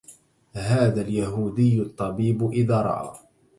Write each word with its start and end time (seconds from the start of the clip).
هذا 0.53 1.01
اليهودي 1.01 1.81
الطبيب 1.81 2.51
إذا 2.51 2.81
رأى 2.81 3.19